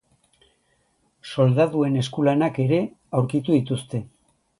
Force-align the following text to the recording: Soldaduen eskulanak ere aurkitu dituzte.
Soldaduen 1.35 1.99
eskulanak 2.03 2.57
ere 2.65 2.79
aurkitu 3.19 3.57
dituzte. 3.59 4.01